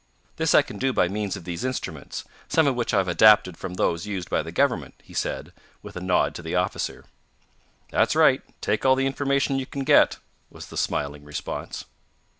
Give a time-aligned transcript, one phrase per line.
[0.37, 3.55] This I can do by means of these instruments, some of which I have adapted
[3.55, 7.05] from those used by the government," he said, with a nod to the officer.
[7.91, 10.17] "That's right take all the information you can get,"
[10.49, 11.85] was the smiling response.